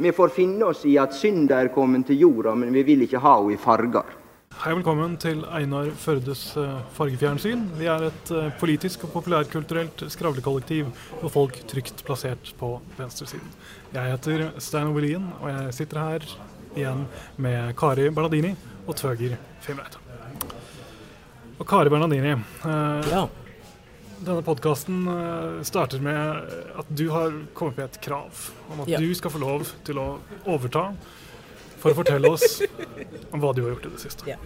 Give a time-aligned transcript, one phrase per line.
[0.00, 3.18] Vi får finne oss i at synda er kommet til jorda, men vi vil ikke
[3.18, 4.12] ha henne i farger.
[4.58, 7.64] Hei, velkommen til Einar Førdes eh, fargefjernsyn.
[7.80, 13.50] Vi er et eh, politisk og populærkulturelt skravlekollektiv for folk trygt plassert på venstresiden.
[13.94, 16.28] Jeg heter Stein Obelien, og jeg sitter her
[16.78, 17.04] igjen
[17.42, 18.54] med Kari Bernadini
[18.86, 19.34] og Tvøger
[19.66, 19.98] Fimreite.
[21.58, 23.26] Og Kari Bernadini, eh, Ja.
[24.24, 25.04] Denne podkasten
[25.66, 26.50] starter med
[26.80, 28.42] at du har kommet med et krav
[28.72, 28.98] om at Ja.
[29.00, 30.94] du skal få lov til å overta
[31.78, 32.62] for å fortelle oss
[33.32, 34.26] om hva du har gjort i det siste.
[34.26, 34.36] Ja.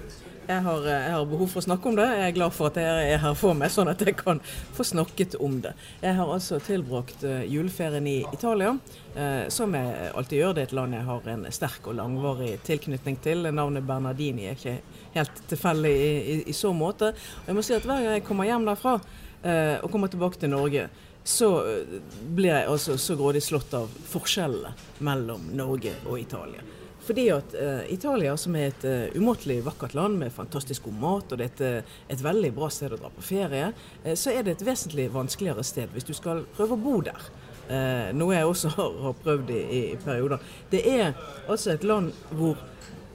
[0.42, 2.04] Jeg har, eh, jeg har behov for å snakke om det.
[2.18, 4.40] Jeg er glad for at jeg er her for meg, sånn at jeg kan
[4.74, 5.70] få snakket om det.
[6.02, 8.72] Jeg har altså tilbrakt eh, juleferien i Italia,
[9.14, 10.54] eh, som jeg alltid gjør.
[10.58, 13.46] Det er et land jeg har en sterk og langvarig tilknytning til.
[13.54, 14.80] Navnet Bernardini er ikke
[15.14, 17.14] helt tilfeldig i, i, i så måte.
[17.14, 20.38] Og jeg må si at hver gang jeg kommer hjem derfra eh, og kommer tilbake
[20.38, 20.84] til Norge,
[21.24, 21.98] så eh,
[22.34, 24.72] blir jeg altså så grådig slått av forskjellene
[25.06, 26.64] mellom Norge og Italia.
[27.02, 31.32] Fordi at eh, Italia, som er et uh, umåtelig vakkert land med fantastisk god mat,
[31.32, 33.72] og det er et, eh, et veldig bra sted å dra på ferie,
[34.04, 37.26] eh, så er det et vesentlig vanskeligere sted hvis du skal prøve å bo der.
[37.66, 40.46] Eh, noe jeg også har, har prøvd i, i perioder.
[40.70, 41.10] Det er
[41.48, 42.62] altså et land hvor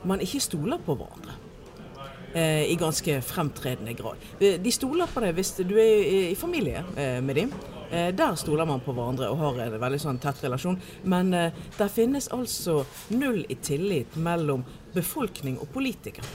[0.08, 1.40] man ikke stoler på hverandre.
[2.38, 4.16] Eh, I ganske fremtredende grad.
[4.40, 7.54] Eh, De stoler på deg hvis du er i, familie eh, med dem.
[7.88, 10.76] Der stoler man på hverandre og har en veldig sånn tett relasjon.
[11.08, 12.82] Men der finnes altså
[13.16, 16.28] null i tillit mellom befolkning og politikere.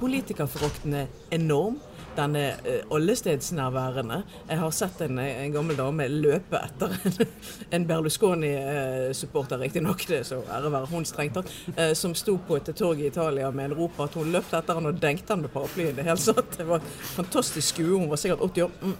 [0.00, 1.78] Politikerforakten er enorm.
[2.16, 4.22] Den er eh, allestedsnærværende.
[4.48, 7.26] Jeg har sett en, en gammel dame løpe etter en,
[7.76, 12.56] en Berlusconi-supporter, riktignok, det er så ære være hun strengt tatt, eh, som sto på
[12.56, 15.44] et torg i Italia med en rop at hun løpte etter han og dengte han
[15.44, 15.92] med paraplyen.
[15.96, 17.98] Det, hele helt det var fantastisk skue.
[17.98, 18.96] Hun var sikkert 80 år.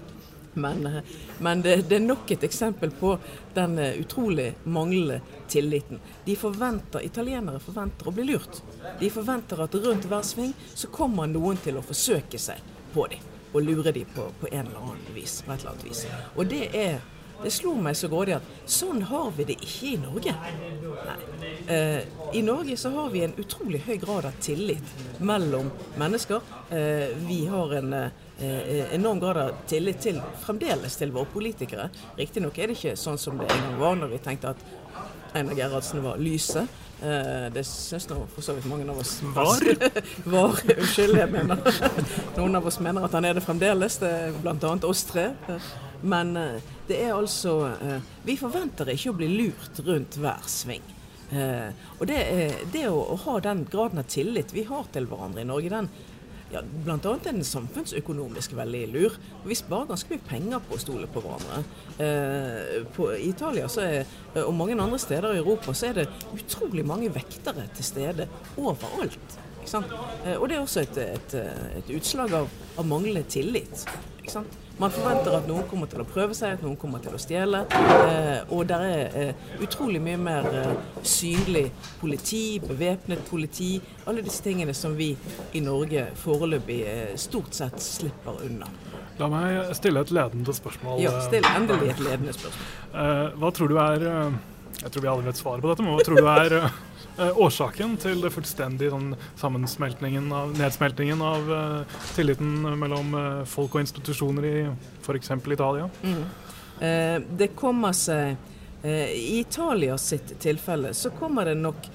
[0.56, 1.02] Men, eh,
[1.38, 3.12] men det, det er nok et eksempel på
[3.54, 6.00] den eh, utrolig manglende tilliten.
[6.24, 8.62] De forventer, Italienere forventer å bli lurt.
[9.00, 12.62] De forventer at rundt hver sving så kommer noen til å forsøke seg
[12.94, 13.32] på dem.
[13.52, 15.42] Og lure dem på, på en eller annen vis.
[15.44, 16.03] På et eller annet vis.
[16.34, 16.98] Og det er
[17.42, 20.34] det slo meg så grådig at sånn har vi det ikke i Norge.
[21.06, 21.16] Nei.
[21.72, 22.00] Eh,
[22.38, 26.41] I Norge så har vi en utrolig høy grad av tillit mellom mennesker.
[26.70, 31.91] Eh, vi har en eh, enorm grad av tillit til, fremdeles til våre politikere.
[32.19, 34.66] Riktignok er det ikke sånn som det en gang var når vi tenkte at
[35.36, 36.70] Einar Gerhardsen var lyset.
[37.02, 39.66] Eh, det syns nå for så vidt mange av oss Var?
[40.25, 40.54] var.
[40.78, 41.60] Unnskyld, jeg mener
[42.38, 43.98] Noen av oss mener at han er det fremdeles.
[44.00, 44.72] Det er bl.a.
[44.88, 45.26] oss tre.
[46.02, 50.84] Men eh, det er altså eh, Vi forventer ikke å bli lurt rundt hver sving.
[51.30, 52.20] Eh, og det,
[52.72, 55.90] det å, å ha den graden av tillit vi har til hverandre i Norge, den
[56.52, 56.94] ja, Bl.a.
[56.94, 59.16] er den samfunnsøkonomisk veldig lur.
[59.44, 61.62] Vi sparer ganske mye penger på å stole på hverandre.
[61.98, 64.12] Eh, på, Italia er,
[64.44, 68.28] og mange andre steder i Europa så er det utrolig mange vektere til stede
[68.62, 69.40] overalt.
[69.66, 71.36] Eh, og det er også et, et,
[71.80, 73.82] et utslag av, av manglende tillit.
[74.20, 74.62] Ikke sant?
[74.76, 77.62] Man forventer at noen kommer til å prøve seg, at noen kommer til å stjele.
[77.72, 83.70] Eh, og det er eh, utrolig mye mer eh, synlig politi, bevæpnet politi.
[84.04, 85.14] Alle disse tingene som vi
[85.56, 86.82] i Norge foreløpig
[87.16, 88.69] stort sett slipper unna.
[89.16, 91.00] La meg stille et ledende spørsmål.
[91.00, 92.69] Ja, Still endelig et ledende spørsmål.
[92.93, 94.06] Eh, hva tror du er
[94.82, 96.75] Jeg tror vi alle vet svaret på dette, men hva tror du er eh,
[97.16, 103.78] eh, årsaken til det fullstendige sånn, sammensmeltningen av, nedsmeltingen av uh, tilliten mellom uh, folk
[103.78, 104.56] og institusjoner i
[105.03, 105.32] f.eks.
[105.47, 105.88] Italia?
[106.03, 106.26] Mm.
[107.41, 108.34] Det kommer seg
[108.84, 111.88] I Italia sitt tilfelle så kommer det nok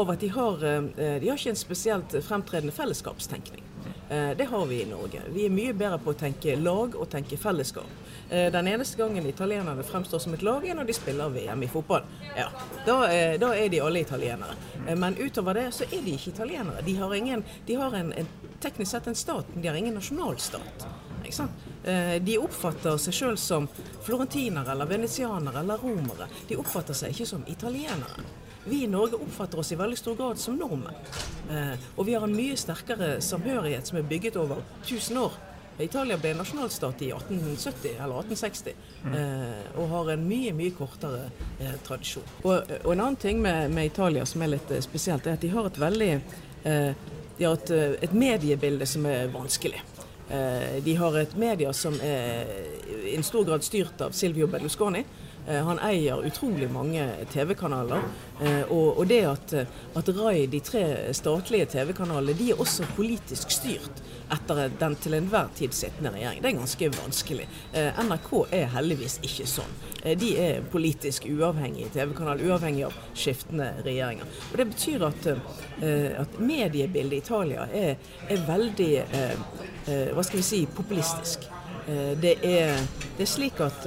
[0.00, 3.63] av at de har, de har ikke en spesielt fremtredende fellesskapstenkning.
[4.08, 5.22] Eh, det har vi i Norge.
[5.28, 7.88] Vi er mye bedre på å tenke lag og tenke fellesskap.
[8.30, 11.68] Eh, den eneste gangen italienerne fremstår som et lag, er når de spiller VM i
[11.68, 12.04] fotball.
[12.36, 12.48] Ja,
[12.86, 14.54] Da, eh, da er de alle italienere.
[14.96, 16.82] Men utover det så er de ikke italienere.
[16.84, 18.28] De har, ingen, de har en, en,
[18.60, 20.86] teknisk sett en stat, men de har ingen nasjonalstat.
[22.20, 23.66] De oppfatter seg sjøl som
[24.04, 26.28] florentinere eller venetianere eller romere.
[26.48, 28.24] De oppfatter seg ikke som italienere.
[28.64, 30.96] Vi i Norge oppfatter oss i veldig stor grad som nordmenn.
[31.50, 35.36] Eh, og vi har en mye sterkere samhørighet som er bygget over 1000 år.
[35.82, 38.68] Italia ble nasjonalstat i 1870 eller 1860
[39.10, 41.24] eh, og har en mye mye kortere
[41.58, 42.28] eh, tradisjon.
[42.44, 45.42] Og, og en annen ting med, med Italia som er litt eh, spesielt, er at
[45.42, 47.70] de har et veldig eh, de har et,
[48.06, 49.82] et mediebilde som er vanskelig.
[50.30, 52.46] Eh, de har et media som er
[53.04, 55.04] i en stor grad styrt av Silvio Berlusconi.
[55.46, 58.04] Han eier utrolig mange TV-kanaler.
[58.70, 59.54] Og, og, det at,
[59.96, 64.00] at RAI, de tre statlige TV-kanalene, de er også politisk styrt
[64.32, 66.40] etter den til enhver tid sittende regjering.
[66.40, 67.48] Det er ganske vanskelig.
[68.08, 69.76] NRK er heldigvis ikke sånn.
[70.20, 74.32] De er politisk uavhengige TV-kanal, uavhengig av skiftende regjeringer.
[74.50, 75.30] Og Det betyr at,
[76.24, 78.00] at mediebildet i Italia er,
[78.32, 78.92] er veldig
[80.14, 81.44] hva skal vi si, populistisk.
[81.84, 82.78] Det er,
[83.18, 83.84] det er slik at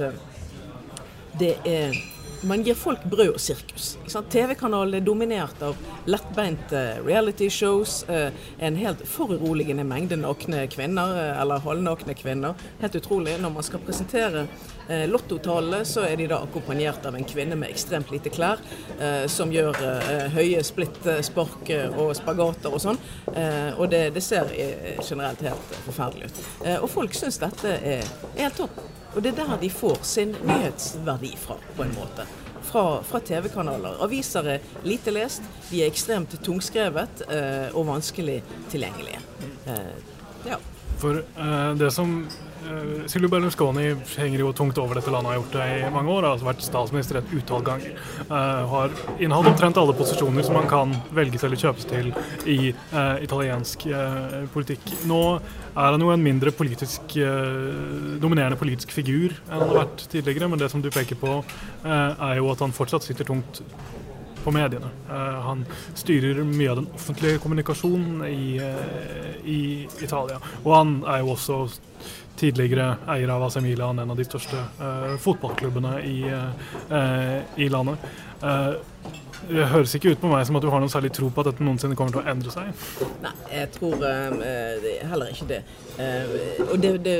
[1.38, 1.96] det er
[2.40, 3.96] man gir folk brød og sirkus.
[4.30, 8.04] TV-kanalen er dominert av lettbeinte reality-shows.
[8.08, 8.28] Eh,
[8.62, 12.54] en helt foruroligende mengde nakne kvinner, eh, eller halvnakne kvinner.
[12.80, 13.40] Helt utrolig.
[13.42, 14.46] Når man skal presentere
[14.88, 18.62] eh, lottotallene, så er de da akkompagnert av en kvinne med ekstremt lite klær,
[19.28, 19.76] som gjør
[20.34, 22.98] høye splittspark og spagater og sånn.
[23.78, 24.50] Og det, det ser
[25.04, 26.40] generelt helt forferdelig ut.
[26.78, 28.06] Og folk syns dette er
[28.38, 28.80] helt topp.
[29.14, 32.26] Og det er der de får sin nyhetsverdi fra, på en måte.
[32.68, 33.96] Fra, fra TV-kanaler.
[34.04, 39.22] Aviser er lite lest, de er ekstremt tungskrevet eh, og vanskelig tilgjengelige.
[39.66, 39.94] Eh,
[40.50, 40.58] ja.
[41.00, 42.20] For eh, det som
[43.08, 46.22] Silvio Berlusconi henger jo tungt over dette landet, har gjort det i mange år.
[46.22, 47.94] Har altså vært statsminister et utall ganger.
[48.28, 52.10] Uh, har innehatt omtrent alle posisjoner som man kan velges eller kjøpes til
[52.50, 52.58] i
[52.92, 53.86] uh, italiensk
[54.52, 54.84] politikk.
[55.08, 57.14] Nå er han jo en mindre politisk,
[58.18, 61.36] dominerende politisk figur enn han har vært tidligere, men det som du peker på,
[61.86, 63.60] er jo at han fortsatt sitter tungt
[64.42, 64.90] på mediene.
[65.44, 65.64] han
[65.98, 68.58] styrer mye av den offentlige kommunikasjonen i,
[69.44, 69.60] i
[70.02, 70.40] Italia.
[70.64, 71.60] Og han er jo også
[72.38, 78.14] tidligere eier av AC Milan, en av de største uh, fotballklubbene i, uh, i landet.
[79.46, 81.42] Uh, det høres ikke ut på meg som at du har noen særlig tro på
[81.42, 82.70] at dette noensinne kommer til å endre seg?
[83.22, 84.40] Nei, jeg tror um,
[85.12, 85.60] heller ikke det.
[85.98, 87.14] Uh, og det, det,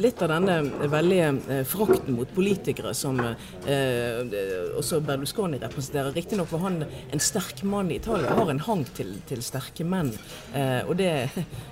[0.00, 6.12] litt av denne veldige frakten mot politikere som også Berlusconi representerer.
[6.14, 10.12] Riktignok var han en sterk mann i Italia, har en hang til, til sterke menn.
[10.86, 11.10] og det,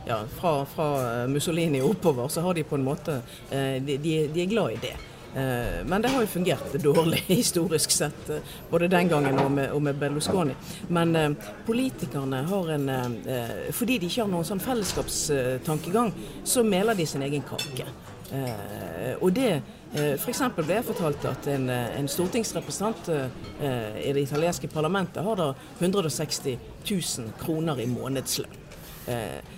[0.09, 0.89] ja, fra, fra
[1.31, 3.21] Mussolini oppover, så har de på en måte
[3.51, 4.97] de, de, de er glad i det.
[5.35, 8.37] Eh, men det har jo fungert dårlig historisk sett, eh,
[8.71, 10.55] både den gangen og med, og med Berlusconi.
[10.89, 11.31] Men eh,
[11.67, 16.15] politikerne har en eh, Fordi de ikke har noen sånn fellesskapstankegang,
[16.45, 17.87] så meler de sin egen kake.
[18.33, 20.43] Eh, og det eh, F.eks.
[20.57, 26.57] ble jeg fortalt at en, en stortingsrepresentant i det italienske parlamentet har da 160
[26.89, 28.65] 000 kroner i månedslønn.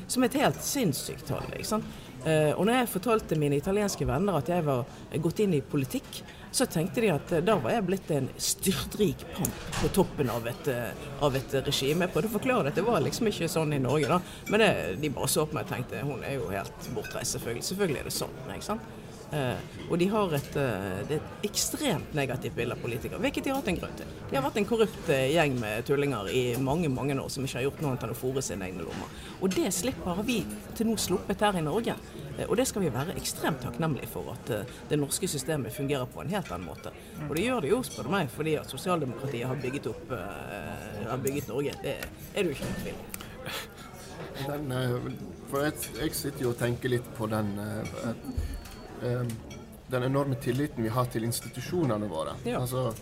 [0.06, 1.48] som et helt sinnssykt tall.
[1.56, 1.84] ikke sant?
[2.20, 4.84] Uh, og når jeg fortalte mine italienske venner at jeg var
[5.24, 6.20] gått inn i politikk,
[6.52, 10.48] så tenkte de at uh, da var jeg blitt en styrtrik pamp på toppen av
[10.50, 12.04] et, uh, av et regime.
[12.04, 14.20] Jeg prøvde å forklare at det var liksom ikke sånn i Norge, da.
[14.52, 17.68] Men det, de bare så på meg og tenkte hun er jo helt bortreist, selvfølgelig.
[17.70, 18.42] Selvfølgelig er det sånn.
[18.50, 18.90] ikke sant?
[19.30, 19.54] Uh,
[19.86, 23.68] og de har et, uh, et, ekstremt negativt bilde av politikere, hvilket de har hatt
[23.70, 24.08] en grunn til.
[24.26, 27.60] De har vært en korrupt uh, gjeng med tullinger i mange mange år som ikke
[27.60, 29.14] har gjort noe annet enn å fòre sine egne lommer.
[29.38, 30.40] Og det slipper har vi
[30.74, 31.94] til nå sluppet her i Norge.
[32.48, 34.52] og det skal vi være ekstremt takknemlige for, at
[34.90, 36.90] det norske systemet fungerer på en helt annen måte.
[37.28, 41.20] Og det gjør det jo, spør du meg, fordi at sosialdemokratiet har bygget opp har
[41.22, 41.76] bygget Norge.
[41.82, 43.20] Det er det jo ikke noen tvil om.
[45.50, 47.94] For jeg, jeg, sitter jo og tenker litt på den eh,
[49.90, 52.36] den enorme tilliten vi har til institusjonene våre.
[52.44, 52.60] Ja.
[52.60, 52.92] Altså,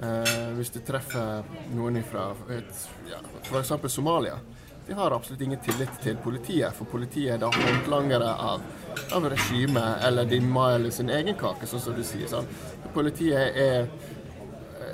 [0.00, 1.44] eh, hvis du treffer
[1.76, 2.30] noen fra
[3.10, 3.72] ja, f.eks.
[3.92, 4.38] Somalia.
[4.86, 8.64] De har absolutt ingen tillit til politiet, for politiet er da håndlangere av,
[9.14, 12.26] av regimet eller de maler sin egen kake, sånn som du sier.
[12.32, 12.50] Sånn.
[12.92, 13.86] Politiet er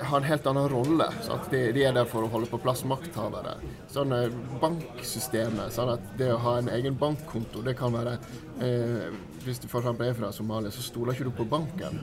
[0.01, 1.09] har en helt annen rolle.
[1.51, 3.57] De, de, er der for å holde på plass makthavere.
[3.91, 4.29] Sånn eh,
[4.63, 8.19] Banksystemet, sånn at det å ha en egen bankkonto, det kan være
[8.65, 9.09] eh,
[9.45, 9.87] Hvis du f.eks.
[9.87, 12.01] er fra Somalia, så stoler ikke du på banken.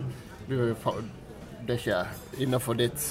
[0.50, 0.56] Du,
[1.66, 3.02] det er ikke innafor ditt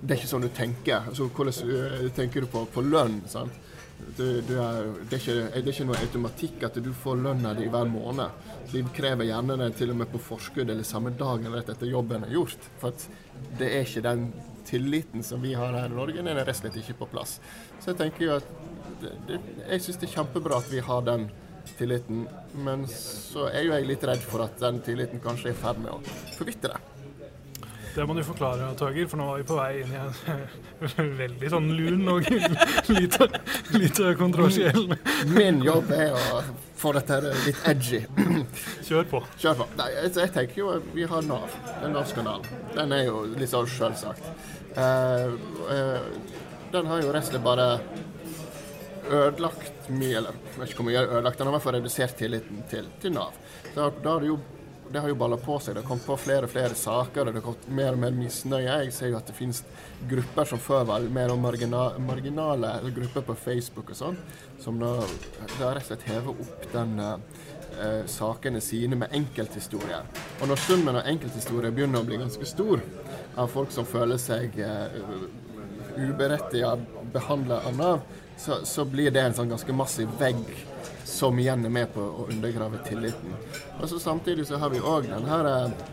[0.00, 1.08] Det er ikke sånn du tenker.
[1.10, 3.20] Altså, hvordan uh, tenker du på, på lønn?
[3.30, 3.54] sant?
[3.98, 7.50] Du, du er, det, er ikke, det, er ikke, noe automatikk at du får lønna
[7.58, 8.44] di hver måned.
[8.70, 12.28] De krever gjerne det til og med på forskudd eller samme dagen rett etter jobben
[12.28, 12.68] er gjort.
[12.78, 12.94] For
[13.58, 14.28] det er ikke den
[14.68, 17.38] tilliten som vi har her i Norge, den er rett og slett ikke på plass.
[17.80, 18.54] Så jeg tenker jo at
[19.02, 21.28] det, jeg syns det er kjempebra at vi har den
[21.78, 22.26] tilliten,
[22.64, 25.82] men så er jo jeg litt redd for at den tilliten kanskje er i ferd
[25.82, 26.00] med å
[26.36, 26.78] forvitre.
[27.98, 31.48] Det må du forklare, Tager, for nå var vi på vei inn i en veldig
[31.50, 32.28] sånn lun og
[32.94, 33.26] lite,
[33.74, 34.92] lite kontroversiell
[35.32, 36.42] Min jobb er å
[36.78, 38.04] få dette litt edgy.
[38.86, 39.22] Kjør på.
[39.42, 39.66] Kjør på.
[39.80, 41.56] Nei, jeg tenker jo vi har Nav.
[41.82, 42.46] Den Nav-skandalen.
[42.76, 44.28] Den er jo litt sånn selvsagt.
[44.78, 45.34] Uh,
[45.66, 47.80] uh, den har jo resten bare
[49.08, 52.16] ødelagt mye, eller jeg vet ikke hvor mye ødelagt, han har i hvert fall redusert
[52.18, 53.36] tilliten til, til Nav.
[53.74, 54.38] Da, da har det jo
[54.92, 55.74] det har jo balla på seg.
[55.74, 58.14] Det har kommet på flere og flere saker, og det har kommet mer og mer
[58.16, 58.76] misnøye.
[58.84, 59.60] Jeg ser jo at det finnes
[60.08, 64.16] grupper som før var mer marginale, grupper på Facebook og sånn,
[64.62, 64.94] som da,
[65.58, 70.08] da rett og slett hever opp den eh, sakene sine med enkelthistorier.
[70.40, 72.84] Og når summen av enkelthistorier begynner å bli ganske stor,
[73.38, 74.96] av folk som føler seg eh,
[75.98, 78.08] uberettiget behandla av Nav,
[78.38, 80.42] så, så, blir det en sånn ganske massiv vegg
[81.08, 83.34] som igjen er med på å undergrave tilliten.
[83.80, 85.86] Og så Samtidig så har vi òg den her eh,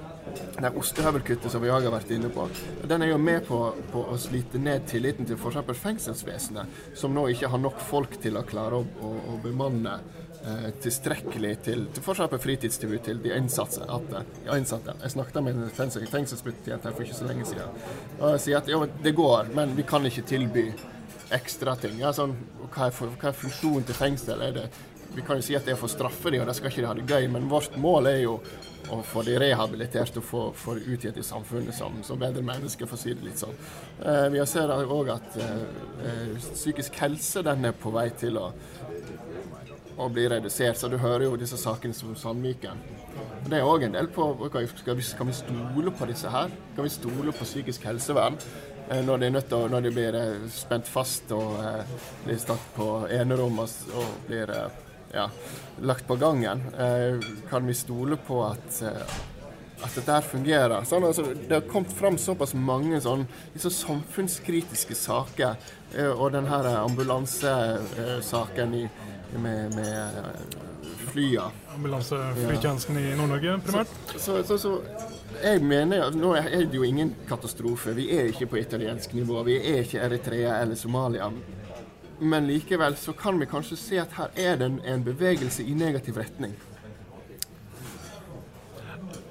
[0.60, 2.48] det ostehøvelkuttet som vi har vært inne på,
[2.90, 3.60] den er jo med på,
[3.92, 5.82] på å slite ned tilliten til f.eks.
[5.82, 9.98] fengselsvesenet, som nå ikke har nok folk til å klare å, å, å bemanne
[10.42, 12.40] eh, tilstrekkelig til, til f.eks.
[12.48, 13.86] fritidstilbud til de innsatte.
[14.48, 17.86] Jeg snakket med en fengselsbetjent her for ikke så lenge siden.
[18.20, 20.70] Og sier at jo, det går, men vi kan ikke tilby
[21.34, 21.98] ekstra ting.
[22.02, 22.36] Ja, sånn,
[22.68, 24.44] hva, er for, hva er funksjonen til fengsel?
[24.46, 24.68] Er det
[25.16, 26.82] vi kan jo si at det er for å straffe dem, og de skal ikke
[26.84, 28.34] de ha det gøy, men vårt mål er jo
[28.92, 32.90] å få de rehabilitert og få, få de utgitt i samfunnet som, som bedre mennesker,
[32.90, 33.56] for å si det litt sånn.
[34.04, 35.64] Eh, vi ser òg at eh,
[36.04, 38.50] eh, psykisk helse den er på vei til å,
[39.96, 40.78] å bli redusert.
[40.78, 42.84] Så du hører jo disse sakene som Sandviken.
[43.48, 46.54] Det er òg en del på skal vi, Kan vi stole på disse her?
[46.76, 48.38] Kan vi stole på psykisk helsevern?
[48.90, 51.94] Eh, når de, å, når de blir eh, spent fast og eh,
[52.26, 54.52] blir satt på enerom og, blir
[55.16, 55.30] ja,
[55.82, 56.62] lagt på gangen.
[56.80, 59.02] Eh, kan vi stole på at, eh,
[59.82, 60.86] at dette her fungerer?
[60.86, 63.26] Sånn, altså, det har kommet fram såpass mange sånn,
[63.58, 65.56] så samfunnskritiske saker.
[65.96, 68.78] Eh, og denne ambulansesaken
[69.40, 70.56] med, med
[71.10, 71.50] flya.
[71.76, 73.14] Ambulanseflytjenesten ja.
[73.14, 73.94] i Nord-Norge primært?
[74.18, 74.76] Så, så, så,
[75.44, 77.94] jeg mener, Nå er det jo ingen katastrofe.
[77.96, 79.44] Vi er ikke på italiensk nivå.
[79.44, 81.32] Vi er ikke Eritrea eller Somalia
[82.20, 86.18] men likevel så kan vi kanskje se at her er det en bevegelse i negativ
[86.18, 86.54] retning.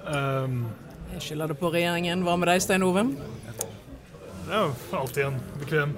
[0.04, 0.66] Um,
[1.14, 2.22] jeg skylder det på regjeringen.
[2.26, 3.06] Hva med deg, Stein Ove?
[4.44, 5.94] Det er jo alltid en bekvem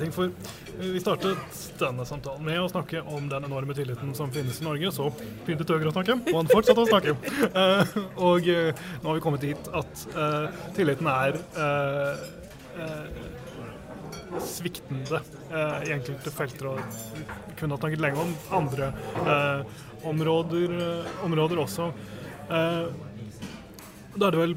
[0.00, 0.12] ting.
[0.14, 0.32] For
[0.80, 4.92] vi startet denne samtalen med å snakke om den enorme tilliten som finnes i Norge.
[4.94, 5.10] Så
[5.46, 7.14] begynte Tøger å snakke, og han fortsatte å snakke.
[7.54, 7.94] Uh,
[8.30, 10.06] og uh, nå har vi kommet dit at
[10.76, 11.38] tilliten er
[14.42, 15.20] sviktende
[15.52, 16.70] eh, i enkelte felter.
[16.72, 16.80] Og
[17.14, 17.24] vi
[17.58, 18.90] kunne ha snakket lenge om andre
[19.24, 21.90] eh, områder, eh, områder, også.
[22.48, 22.84] Eh,
[24.14, 24.56] da er det vel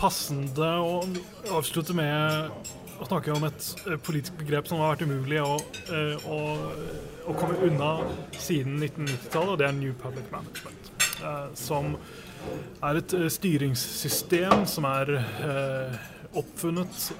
[0.00, 1.00] passende å
[1.58, 2.50] avslutte med
[3.00, 5.58] å snakke om et eh, politisk begrep som har vært umulig å,
[5.92, 6.38] eh, å,
[7.28, 7.92] å komme unna
[8.36, 10.90] siden 1990-tallet, og det er New Public Management.
[11.54, 11.98] som
[12.88, 15.10] er et styringssystem som er
[16.32, 17.10] oppfunnet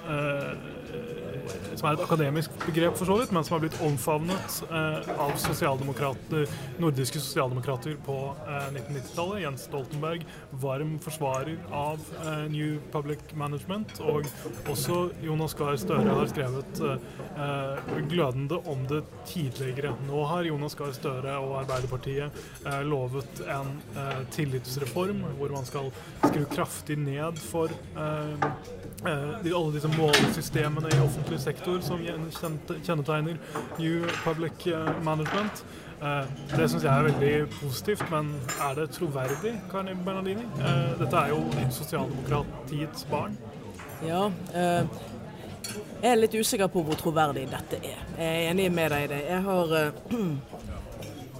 [1.75, 5.33] som er et akademisk begrep, for så vidt, men som har blitt omfavnet eh, av
[5.41, 6.47] sosialdemokrater,
[6.81, 9.41] nordiske sosialdemokrater på eh, 1990-tallet.
[9.41, 10.25] Jens Stoltenberg,
[10.61, 13.99] varm forsvarer av eh, New Public Management.
[14.05, 14.27] Og
[14.71, 19.95] også Jonas Gahr Støre har skrevet eh, glødende om det tidligere.
[20.07, 25.91] Nå har Jonas Gahr Støre og Arbeiderpartiet eh, lovet en eh, tillitsreform hvor man skal
[26.25, 27.71] skru kraftig ned for
[29.01, 32.01] alle disse målsystemene i offentlig sektor som
[32.85, 33.37] kjennetegner
[33.79, 35.63] New Public eh, Management.
[36.01, 36.25] Eh,
[36.57, 38.33] det syns jeg er veldig positivt, men
[38.67, 40.47] er det troverdig, Karni Bernardini?
[40.59, 43.37] Eh, dette er jo sosialdemokratiets barn.
[44.01, 44.27] Ja,
[46.01, 47.99] jeg er litt usikker på hvor troverdig dette er.
[48.17, 49.19] Jeg er enig med deg i det.
[49.29, 49.75] Jeg har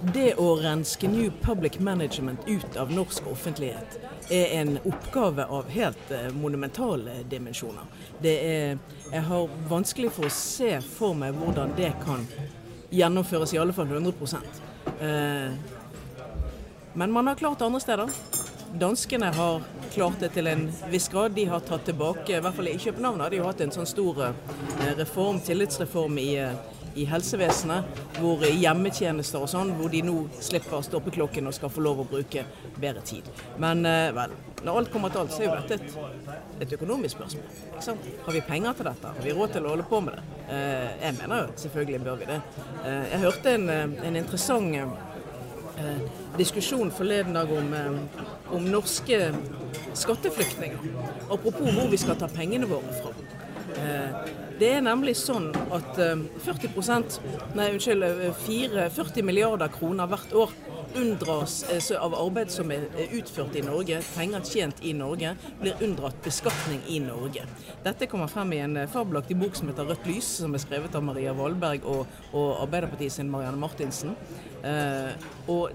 [0.02, 4.00] Det å renske New Public Management ut av norsk offentlighet
[4.32, 7.86] er en oppgave av helt monumentale dimensjoner.
[8.22, 8.78] Er
[9.12, 12.24] jeg har vanskelig for å se for meg hvordan det kan
[12.92, 14.40] gjennomføres, i alle fall 100
[15.00, 15.52] eh,
[16.94, 18.10] Men man har klart det andre steder.
[18.72, 21.36] Danskene har klart det til en viss grad.
[21.36, 23.88] De har tatt tilbake, i hvert fall i København har de jo hatt en sånn
[23.88, 26.56] stor eh, reform, tillitsreform i, eh,
[26.94, 32.02] i helsevesenet, hvor hjemmetjenester og sånn, hvor de nå slipper stoppeklokken og skal få lov
[32.04, 32.44] å bruke
[32.76, 33.28] bedre tid.
[33.62, 33.84] Men
[34.16, 38.12] vel, når alt kommer til alt, så er jo dette et, et økonomisk spørsmål.
[38.26, 39.14] Har vi penger til dette?
[39.16, 40.42] Har vi råd til å holde på med det?
[40.52, 42.38] Eh, jeg mener jo selvfølgelig bør vi det.
[42.84, 46.02] Eh, jeg hørte en, eh, en interessant eh,
[46.38, 49.20] diskusjon forleden dag om, eh, om, norske
[49.94, 50.78] skatteflyktninger.
[51.30, 53.14] Apropos hvor vi skal ta pengene våre fra.
[54.62, 56.68] Eh, det er nemlig sånn at 40
[57.56, 58.04] nei unnskyld,
[58.44, 60.52] 4, 40 milliarder kroner hvert år
[60.98, 61.64] unndras
[61.96, 62.84] av arbeid som er
[63.16, 67.46] utført i Norge, penger tjent i Norge, blir unndratt beskatning i Norge.
[67.82, 71.02] Dette kommer frem i en fabelaktig bok som heter 'Rødt lys', som er skrevet av
[71.02, 74.14] Maria Valberg og, og Arbeiderpartiet sin Marianne Martinsen.
[74.62, 75.12] Eh,
[75.48, 75.70] og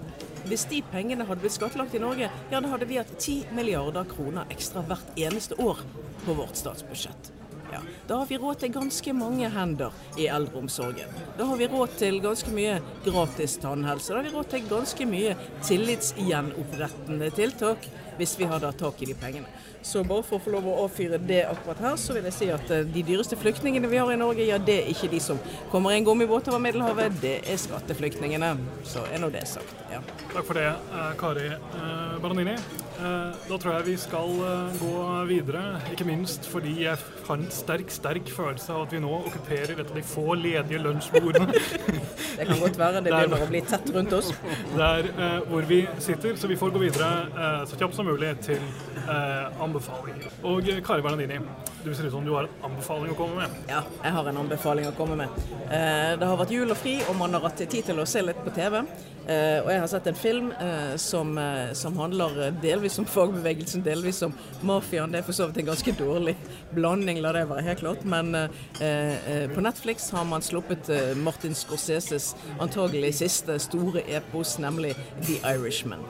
[0.46, 4.04] hvis de pengene hadde blitt skattlagt i Norge, ja da hadde vi hatt 10 milliarder
[4.04, 5.82] kroner ekstra hvert eneste år
[6.24, 7.37] på vårt statsbudsjett.
[7.72, 11.10] Ja, da har vi råd til ganske mange hender i eldreomsorgen.
[11.36, 14.12] Da har vi råd til ganske mye gratis tannhelse.
[14.12, 15.34] Da har vi råd til ganske mye
[15.68, 19.48] tillitsgjenopprettende tiltak hvis vi har da tak i de pengene.
[19.82, 22.48] Så bare for å få lov å avfyre det akkurat her, så vil jeg si
[22.52, 25.38] at eh, de dyreste flyktningene vi har i Norge, ja det er ikke de som
[25.72, 28.50] kommer i en gummibåt over Middelhavet, det er skatteflyktningene.
[28.88, 29.70] Så er nå det sagt.
[29.92, 30.02] Ja.
[30.34, 32.58] Takk for det, eh, Kari eh, Baranini.
[32.98, 34.32] Da tror jeg vi skal
[34.80, 34.94] gå
[35.28, 35.60] videre,
[35.92, 36.98] ikke minst fordi jeg
[37.28, 40.80] har en sterk sterk følelse av at vi nå okkuperer et av de få ledige
[40.82, 41.46] lunsjbordene.
[42.40, 44.32] det kan godt være det begynner å bli tett rundt oss.
[44.80, 45.06] Der
[45.46, 48.62] hvor vi sitter, så vi får gå videre så kjapt som mulig til
[49.04, 50.40] eh, anbefalinger.
[50.48, 51.38] Og Kari Bernadini,
[51.84, 53.60] du ser ut som du har en anbefaling å komme med.
[53.70, 55.44] Ja, jeg har en anbefaling å komme med.
[55.68, 58.42] det har vært jul og fri, og man har hatt tid til å se litt
[58.44, 58.82] på TV.
[59.28, 63.82] Eh, og jeg har sett en film uh, som, uh, som, handler delvis om fagbevegelsen,
[63.84, 64.32] delvis om
[64.64, 65.12] mafiaen.
[65.12, 66.32] Det er for så vidt en ganske dårlig
[66.72, 68.06] blanding, la det være helt klart.
[68.08, 68.32] Men
[68.78, 74.94] på Netflix har man sluppet Martin Scorseses antagelig siste store epos, nemlig
[75.26, 76.04] The Irishman.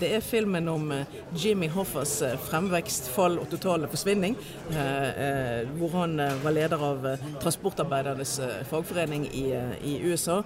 [0.00, 0.92] det er filmen om
[1.36, 4.36] Jimmy Hoffas fremvekst, fall og totale forsvinning.
[5.78, 7.06] hvor han var leder av
[7.42, 9.44] transportarbeidernes fagforening i,
[9.84, 10.40] i USA,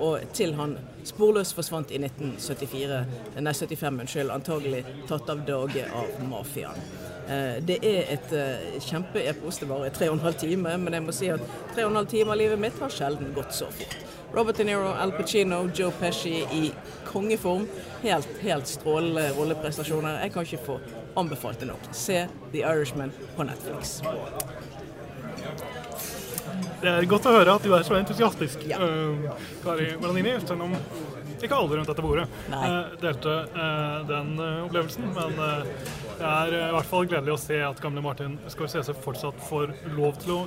[0.00, 3.04] og til han sporløst forsvant i 1974,
[3.40, 6.90] nei 75, unnskyld, antagelig tatt av dage av mafiaen.
[7.30, 8.32] Eh, det er et
[8.82, 9.60] kjempeepos.
[9.62, 12.00] Det varer tre og en halv time, men jeg må si at tre og en
[12.02, 14.00] halv time av livet mitt har sjelden gått så fort.
[14.34, 16.72] Robert De Niro, Al Pacino, Joe Pesci i
[17.06, 17.66] kongeform.
[18.02, 20.20] Helt, helt strålende rolleprestasjoner.
[20.22, 20.78] Jeg kan ikke få
[21.18, 21.90] anbefalt det nok.
[21.92, 24.00] Se The Irishman på Netflix.
[26.80, 28.78] Det er godt å høre at du er så entusiastisk, ja.
[28.80, 29.34] uh,
[29.64, 30.72] Kari Melanini, selv om
[31.46, 35.10] ikke alle rundt dette bordet uh, delte uh, den opplevelsen.
[35.16, 35.36] Men
[36.20, 40.18] det er i hvert fall gledelig å se at gamle Martin Scorsese fortsatt får lov
[40.20, 40.42] til å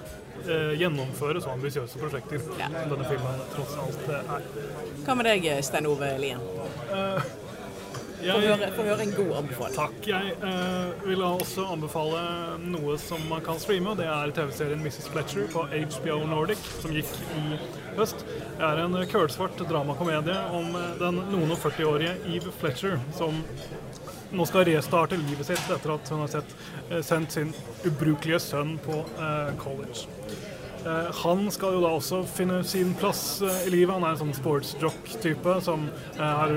[0.75, 2.67] gjennomføre så ambisiøse prosjekter ja.
[2.67, 4.50] som denne filmen tross alt er.
[5.05, 6.41] Hva med deg, Stein Ove Lien?
[8.23, 9.75] Få høre, høre, en god anbefaling.
[9.75, 9.95] Takk.
[10.07, 12.21] Jeg uh, vil også anbefale
[12.63, 13.91] noe som man kan streame.
[13.91, 15.09] og Det er TV-serien Mrs.
[15.12, 17.57] Fletcher på HBO Nordic, som gikk i
[17.97, 18.23] høst.
[18.62, 23.41] Er en kølsvart dramakomedie om eh, den noen og 40-årige Eve Fletcher, som
[24.34, 26.56] nå skal restarte livet sitt etter at hun har sett,
[26.89, 27.53] eh, sendt sin
[27.86, 30.08] ubrukelige sønn på eh, college.
[31.23, 33.93] Han skal jo da også finne sin plass i livet.
[33.93, 35.86] Han er en sånn sportsjock-type som
[36.17, 36.51] har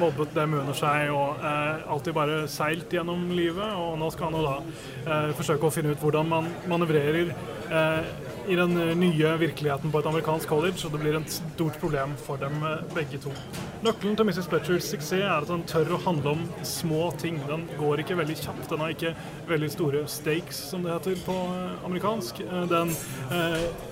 [0.00, 3.76] mobbet dem under seg og alltid bare seilt gjennom livet.
[3.78, 7.30] Og nå skal han jo da forsøke å finne ut hvordan man manøvrerer
[8.48, 12.40] i den nye virkeligheten på et amerikansk college, og det blir et stort problem for
[12.40, 12.56] dem
[12.94, 13.32] begge to.
[13.84, 14.48] Nøkkelen til Mrs.
[14.50, 17.38] Fletchers suksess er at den tør å handle om små ting.
[17.48, 18.66] Den går ikke veldig kjapt.
[18.72, 19.14] Den har ikke
[19.50, 21.36] veldig store stakes, som det heter på
[21.86, 22.42] amerikansk.
[22.72, 22.96] Den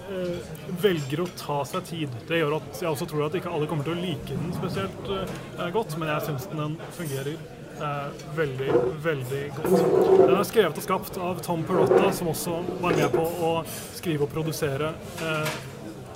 [0.06, 0.38] Eh,
[0.82, 2.12] velger å ta seg tid.
[2.28, 5.08] Det gjør at jeg også tror at ikke alle kommer til å like den spesielt
[5.10, 8.70] eh, godt, men jeg syns den fungerer uh, veldig,
[9.04, 9.76] veldig godt.
[10.20, 13.52] Den er skrevet og skapt av Tom Perotta, som også var med på å
[13.96, 15.56] skrive og produsere eh,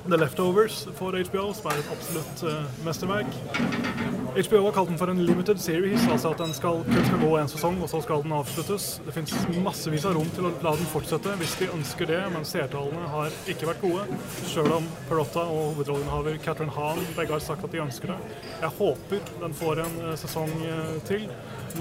[0.06, 4.09] The Leftovers for HBO, som er et absolutt uh, mesterverk.
[4.30, 6.84] HBO har kalt den for en limited series, altså at den skal,
[7.20, 9.00] gå en sesong, og så skal den avsluttes.
[9.02, 12.46] Det finnes massevis av rom til å la den fortsette hvis de ønsker det, men
[12.46, 14.20] seertallene har ikke vært gode.
[14.46, 18.18] Sjøl om Perotta og hovedrollenhaver Catherine Hahn begge har sagt at de ønsker det.
[18.62, 21.26] Jeg håper den får en uh, sesong uh, til.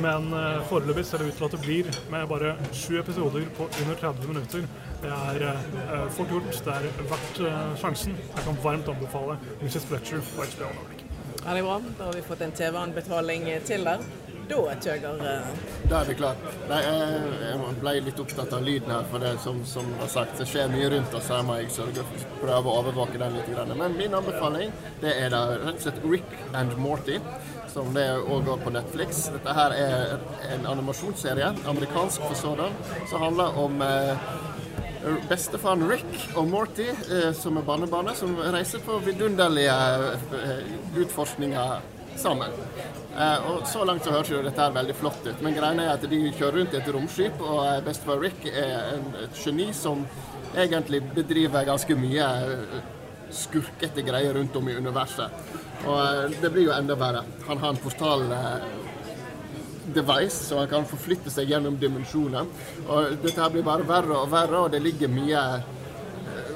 [0.02, 3.70] Men uh, foreløpig ser det ut til at det blir med bare sju episoder på
[3.84, 4.66] under 30 minutter.
[5.04, 6.50] Det er fort gjort.
[6.66, 7.44] Det er verdt
[7.80, 8.18] sjansen.
[8.18, 9.86] Jeg kan varmt anbefale Mrs.
[9.86, 11.09] Fletcher på HBO Nordic.
[11.46, 11.82] Veldig bra.
[11.98, 14.04] Da har vi fått en TV-anbetaling til der.
[14.50, 15.50] Da tøger uh...
[15.90, 16.54] Da er vi klare.
[16.70, 20.48] Nei, jeg ble litt opptatt av lyden her, for det som, som var sagt, det
[20.50, 21.30] skjer mye rundt oss.
[21.30, 23.54] Her må jeg sørge for prøve å overvåke den litt.
[23.78, 24.74] Men min anbefaling
[25.04, 27.20] det er da rett og slett Rick and Morty
[27.70, 29.28] som det òg går på Netflix.
[29.34, 30.16] Dette her er
[30.50, 32.74] en animasjonsserie, amerikansk for sådan,
[33.10, 34.30] som handler om eh,
[35.30, 39.76] bestefaren Rick og Morty, eh, som er barnebarnet, som reiser på vidunderlige
[40.36, 41.80] eh, utforskninger
[42.20, 42.52] sammen.
[43.18, 45.94] Eh, og Så langt så høres jo dette her veldig flott ut, men greia er
[45.94, 50.06] at de kjører rundt i et romskip, og bestefar Rick er et geni som
[50.56, 52.28] egentlig bedriver ganske mye
[53.30, 55.50] skurkete greier rundt om i universet.
[55.88, 57.22] Og det blir jo enda verre.
[57.48, 58.26] Han har en portal
[59.96, 62.48] device, så han kan forflytte seg gjennom dimensjoner.
[62.88, 65.44] Og dette blir bare verre og verre, og det ligger mye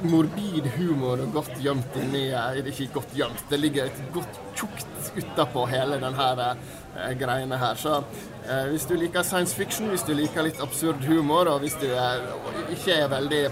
[0.04, 2.26] morbid humor og godt gjemt inni
[2.60, 7.76] Ikke godt gjemt, det ligger et godt tjukt utapå hele denne eh, greiene her.
[7.80, 8.00] Så
[8.48, 11.88] eh, hvis du liker science fiction, hvis du liker litt absurd humor, og hvis du
[11.92, 12.26] er,
[12.74, 13.46] ikke er veldig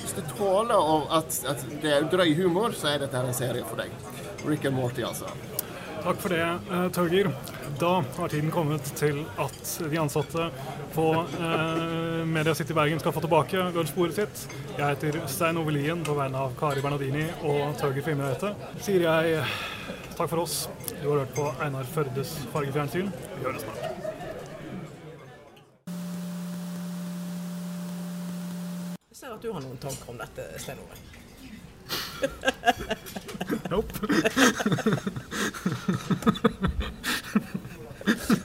[0.00, 3.78] Hvis du tåler at, at det er drøy humor, så er dette en serie for
[3.78, 3.92] deg.
[4.46, 5.28] Rick and Morty, altså.
[6.00, 6.88] Takk for det, Tøger.
[6.90, 7.32] Torgeir.
[7.80, 10.46] Da har tiden kommet til at de ansatte
[10.94, 11.04] på
[11.40, 14.54] eh, Media City Bergen skal få tilbake lunsjbordet sitt.
[14.78, 18.54] Jeg heter Stein Ove Lien på vegne av Kari Bernardini og Torgeir Fimreite.
[18.80, 19.44] Sier jeg
[20.16, 20.68] takk for oss.
[21.02, 23.12] Du har hørt på Einar Førdes fargefjernsyn.
[23.36, 23.80] Vi høres snart.
[29.10, 30.94] Jeg ser at du har noen tanker om dette, Stein Ove.
[33.70, 33.92] nope.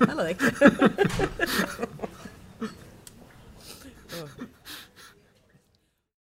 [0.09, 0.51] Eller ikke.